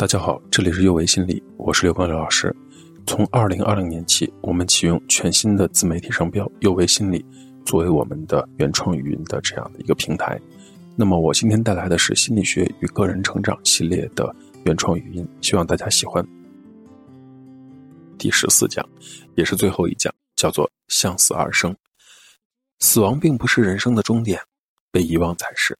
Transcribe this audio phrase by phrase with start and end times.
[0.00, 2.56] 大家好，这里是幼为心理，我是刘光刘老师。
[3.06, 7.22] 从二零二零年起，我们启用全新的自媒体商标“幼为心理”
[7.66, 10.40] 作为我们的原创语音的这样的一个平台。
[10.96, 14.34] 那么，我今天带来的是心理学与个人成长系列的
[14.64, 16.26] 原创语音，希望大家喜欢。
[18.16, 18.82] 第十四讲，
[19.36, 21.76] 也是最后一讲，叫做“向死而生”。
[22.80, 24.40] 死亡并不是人生的终点，
[24.90, 25.76] 被遗忘才是。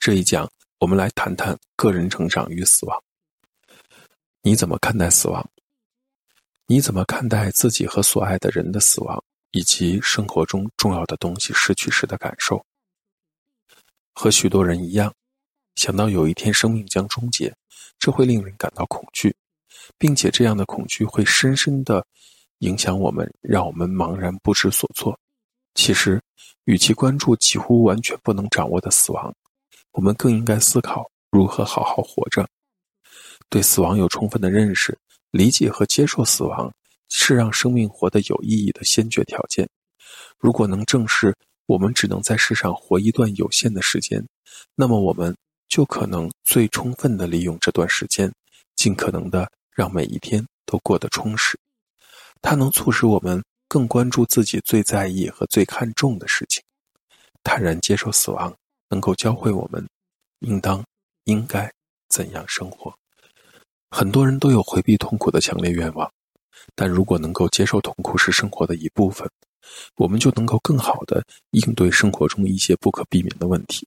[0.00, 0.48] 这一讲，
[0.80, 2.98] 我们来谈谈个人成长与死亡。
[4.48, 5.46] 你怎么看待死亡？
[6.64, 12.64] 你怎么看待自己和所爱的人的死亡，以及生活中重要的东西失去时的感受？
[14.14, 15.12] 和许多人一样，
[15.74, 17.54] 想到有一天生命将终结，
[17.98, 19.36] 这会令人感到恐惧，
[19.98, 22.02] 并且这样的恐惧会深深的
[22.60, 25.20] 影响我们，让我们茫然不知所措。
[25.74, 26.18] 其实，
[26.64, 29.30] 与其关注几乎完全不能掌握的死亡，
[29.90, 32.48] 我们更应该思考如何好好活着。
[33.50, 34.96] 对死亡有充分的认识、
[35.30, 36.72] 理解和接受死亡，
[37.08, 39.68] 是让生命活得有意义的先决条件。
[40.38, 41.34] 如果能正视
[41.66, 44.24] 我们只能在世上活一段有限的时间，
[44.74, 45.36] 那么我们
[45.68, 48.32] 就可能最充分地利用这段时间，
[48.76, 51.58] 尽可能的让每一天都过得充实。
[52.40, 56.62] 它能促使我们更关注自己最在意和最看重的事情。
[57.42, 58.54] 坦然接受死亡，
[58.88, 59.86] 能够教会我们
[60.40, 60.84] 应当、
[61.24, 61.70] 应该
[62.08, 62.94] 怎样生活。
[63.90, 66.10] 很多人都有回避痛苦的强烈愿望，
[66.74, 69.28] 但如果能够接受痛苦是生活的一部分，
[69.96, 73.86] 我们就能够更好的应对生活中一些不可避免的问题。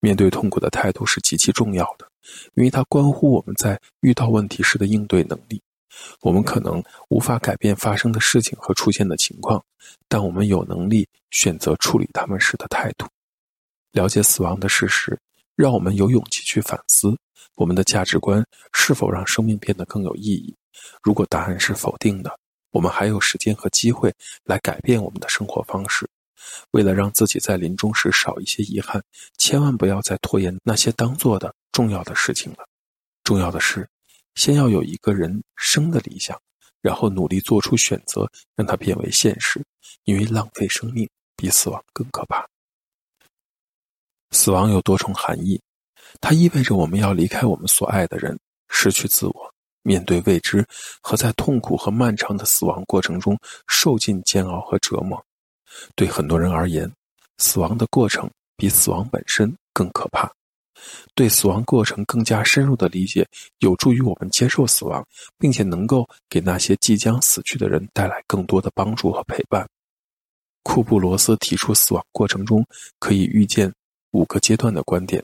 [0.00, 2.06] 面对痛苦的态度是极其重要的，
[2.54, 5.60] 因为它关乎我们在遇到问题时的应对能力。
[6.20, 9.62] 我们可能无法改变发生的事情和出现的情况，
[10.08, 13.06] 但我们有能力选择处理他们时的态度。
[13.92, 15.18] 了解死亡的事实，
[15.56, 17.16] 让我们有勇气去反思。
[17.56, 20.56] 我们的价值观是否让生命变得更有意义？
[21.02, 22.38] 如果答案是否定的，
[22.70, 24.12] 我们还有时间和机会
[24.44, 26.08] 来改变我们的生活方式。
[26.72, 29.02] 为了让自己在临终时少一些遗憾，
[29.38, 32.66] 千万不要再拖延那些当做的重要的事情了。
[33.22, 33.88] 重要的是，
[34.34, 36.40] 先要有一个人生的理想，
[36.80, 39.62] 然后努力做出选择，让它变为现实。
[40.04, 42.44] 因为浪费生命比死亡更可怕。
[44.32, 45.60] 死亡有多重含义。
[46.20, 48.38] 它意味着我们要离开我们所爱的人，
[48.68, 50.66] 失去自我，面对未知，
[51.00, 53.38] 和在痛苦和漫长的死亡过程中
[53.68, 55.24] 受尽煎熬和折磨。
[55.94, 56.92] 对很多人而言，
[57.38, 60.30] 死亡的过程比死亡本身更可怕。
[61.14, 63.26] 对死亡过程更加深入的理解，
[63.58, 65.06] 有助于我们接受死亡，
[65.38, 69.66] 并且能够给那些即将死去的人带来更多的帮助和陪伴。
[70.62, 72.66] 库布罗斯提出，死亡过程中
[72.98, 73.72] 可以预见
[74.12, 75.22] 五个阶段的观点。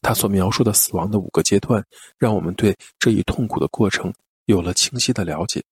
[0.00, 1.84] 他所描述的死亡的五个阶段，
[2.18, 4.12] 让我们对这一痛苦的过程
[4.44, 5.62] 有了清晰的了解。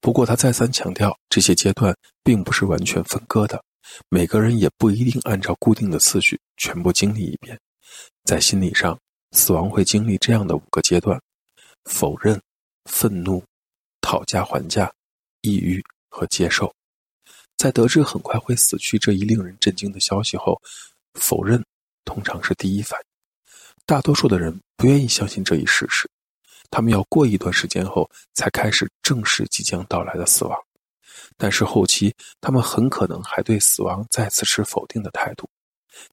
[0.00, 3.62] 不过，他再三强调，这些阶段并不是完全分割的，
[4.08, 7.58] 每个人也不一定按照固定的次序全部经历一遍。
[8.24, 8.98] 在心理上，
[9.32, 11.20] 死亡会经历这样的五个阶段：
[11.84, 12.40] 否认、
[12.84, 13.42] 愤怒、
[14.00, 14.90] 讨价还价、
[15.42, 16.72] 抑郁和接受。
[17.56, 20.60] 在得知很快会死去这一令人震惊的消息后，
[21.14, 21.62] 否认
[22.04, 23.06] 通常是第一反应。
[23.86, 26.08] 大多数的人不愿意相信这一事实，
[26.70, 30.58] 他们要过一段时间后才开始正视即将到来的死亡。
[31.36, 35.48] 但是后期，他们很可能还对死亡再次持否定的态度。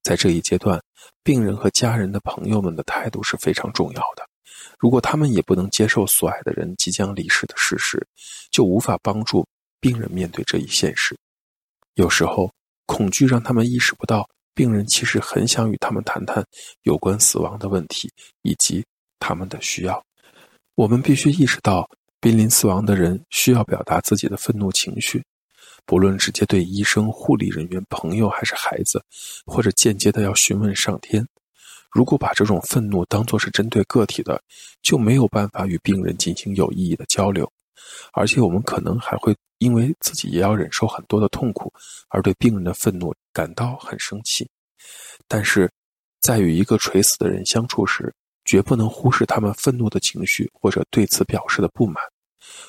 [0.02, 0.82] 在这一阶段，
[1.24, 4.28] 病人和家人的朋友们的态度是非常重要的。
[4.80, 8.06] 如果他们也不能接受所爱的人即将离世的事实，
[8.52, 9.48] 就无法帮助
[9.80, 11.16] 病人面对这一现实。
[11.94, 12.52] 有时候，
[12.86, 14.28] 恐惧让他们意识不到。
[14.58, 16.44] 病人其实很想与他们谈谈
[16.82, 18.84] 有关死亡的问题以及
[19.20, 20.04] 他们的需要。
[20.74, 21.88] 我们必须意识到，
[22.20, 25.24] 濒临死亡的人需要表达自己的愤怒情绪，
[25.86, 29.00] 不论直接对医生、护理人员、朋友还是孩子，
[29.46, 31.24] 或者间接的要询问上天。
[31.92, 34.42] 如果把这种愤怒当作是针对个体的，
[34.82, 37.48] 就没有办法与病人进行有意义的交流。
[38.14, 41.72] 而且我们可能还会因为自己也要忍受很多的痛苦，
[42.10, 44.48] 而对病人的愤怒感到很生气。
[45.28, 45.70] 但是，
[46.22, 48.14] 在与一个垂死的人相处时，
[48.46, 52.04] 绝不能忽视他们愤怒的情绪或者对此表示的不满。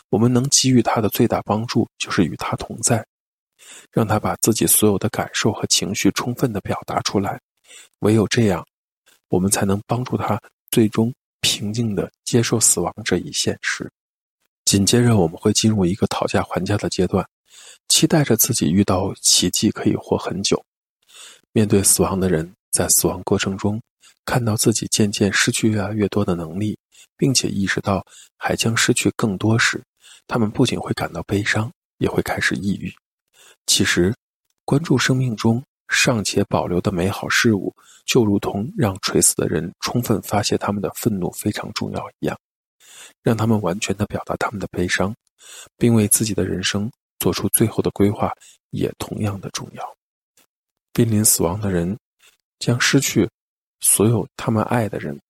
[0.09, 3.07] 我们能给予他的最大帮助就是与他同在，
[3.93, 7.41] 让他把自己所有的感受和情绪充分的表达出来。
[8.01, 8.67] 唯有这样，
[9.29, 10.41] 我们才能帮助他
[10.71, 13.89] 最终平静的接受死亡这一现实。
[14.69, 17.27] 紧接着，我们会进入一个讨价还价的阶段，
[17.89, 20.63] 期待着自己遇到奇迹可以活很久。
[21.53, 23.81] 面对死亡的人，在死亡过程中，
[24.27, 26.79] 看到自己渐渐失去越来越多的能力，
[27.17, 28.05] 并且意识到
[28.37, 29.83] 还将失去更多时，
[30.27, 32.93] 他们不仅会感到悲伤，也会开始抑郁。
[33.65, 34.15] 其实，
[34.67, 37.75] 关注生命中尚且保留的美好事物，
[38.05, 42.39] 就如同让垂死的人充分发泄他们的愤怒非常重要一样，
[43.23, 45.15] 让他们完全的表达他们的悲伤，
[45.77, 48.33] 并为自己的人生做出最后的规划，
[48.71, 49.97] 也同样的重要。
[50.93, 51.97] 濒临死亡的人
[52.59, 53.29] 将失去
[53.81, 55.21] 所有他们爱的人，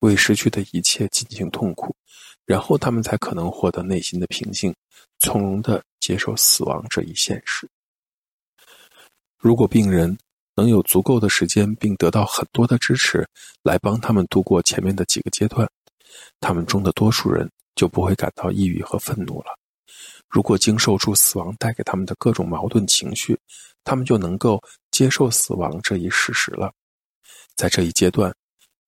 [0.00, 1.94] 为失去的一切进行痛苦，
[2.44, 4.74] 然后他们才可能获得内心的平静，
[5.20, 7.68] 从容的接受死亡这一现实。
[9.38, 10.16] 如果病人
[10.54, 13.26] 能有足够的时间，并得到很多的支持，
[13.62, 15.68] 来帮他们度过前面的几个阶段，
[16.40, 19.46] 他们中的多数人就不会感到抑郁和愤怒了。
[20.28, 23.38] 如果经受住死亡带给他们的各种矛盾情绪，
[23.84, 26.72] 他们就能够接受死亡这一事实了。
[27.54, 28.34] 在这一阶段，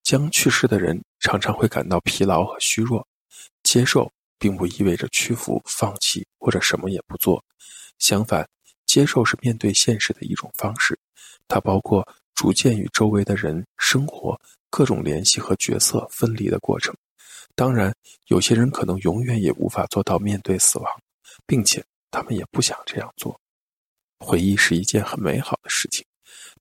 [0.01, 3.07] 将去世的人常常会感到疲劳和虚弱。
[3.61, 7.43] 接受并不意味着屈服、放弃或者什么也不做，
[7.99, 8.47] 相反。
[8.85, 10.97] 接受是面对现实的一种方式，
[11.47, 14.39] 它包括逐渐与周围的人、生活、
[14.69, 16.95] 各种联系和角色分离的过程。
[17.55, 17.95] 当然，
[18.27, 20.91] 有些人可能永远也无法做到面对死亡，
[21.47, 23.39] 并且他们也不想这样做。
[24.19, 26.05] 回忆是一件很美好的事情。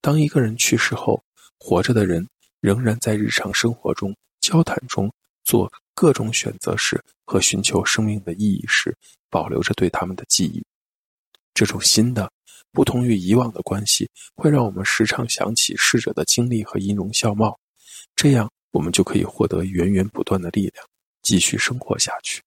[0.00, 1.23] 当一个人去世后，
[1.58, 2.29] 活着的人
[2.61, 5.12] 仍然在日常生活中、交谈中
[5.43, 8.97] 做各种选择时和寻求生命的意义时，
[9.29, 10.64] 保留着对他们的记忆。
[11.55, 12.31] 这种新的、
[12.70, 17.58] 不同于以往的关系，会让我们时常想起逝者的经历和音容笑貌，
[18.14, 20.85] 这样我们就可以获得源源不断的力量，
[21.23, 22.43] 继续生活下去。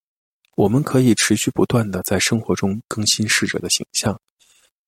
[0.57, 4.19] 我们可以持续不断的在生活中更新逝者的形象，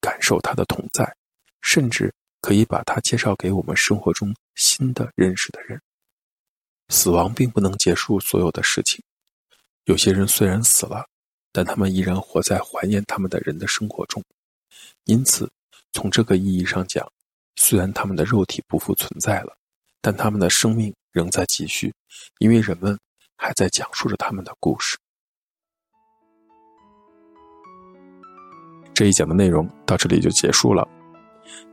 [0.02, 1.16] 感受他的同在，
[1.62, 5.82] 甚至可以把他介绍给我们生活中新的认识的人。
[6.90, 9.02] 死亡并不能结束所有的事情，
[9.86, 11.08] 有些人虽然死了。
[11.52, 14.24] 但他们依然活在怀念他们的人的生活中，
[15.06, 15.52] 因此，
[15.94, 17.12] 从这个意义上讲，
[17.56, 19.58] 虽然他们的肉体不复存在了，
[20.00, 21.94] 但他们的生命仍在继续，
[22.40, 22.98] 因为人们
[23.36, 24.98] 还在讲述着他们的故事。
[28.94, 30.88] 这一讲的内容到这里就结束了，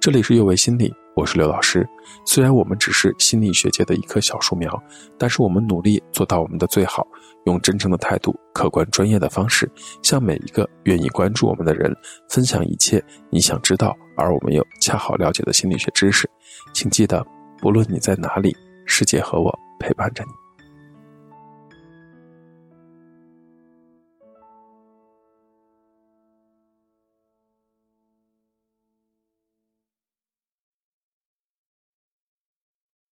[0.01, 0.93] 这里是右为心理。
[1.15, 1.89] 我是刘老师，
[2.27, 4.83] 虽然我们只是心理学界的一棵小树苗，
[5.17, 7.07] 但是我们努力做到我们的最好，
[7.47, 9.71] 用真诚的态度、客观专业的方式，
[10.03, 11.97] 向每一个愿意关注我们的人
[12.29, 16.29] 分享一切你想知道而我们又恰好了解的心理学知识。
[16.75, 17.25] 请记得，
[17.59, 18.55] 不论你在哪里，
[18.99, 20.46] 世界和我陪伴着你。